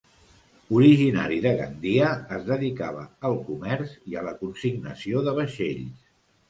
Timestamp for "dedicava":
2.49-3.07